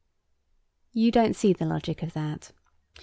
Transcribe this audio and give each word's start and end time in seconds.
You 0.93 1.11
don't 1.11 1.35
see 1.35 1.53
the 1.53 1.63
logic 1.67 2.01
of 2.01 2.13
that? 2.13 2.53